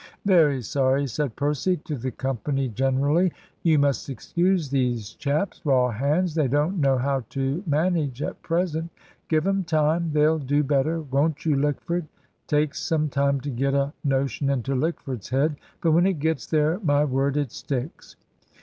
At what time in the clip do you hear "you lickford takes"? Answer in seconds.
11.45-12.81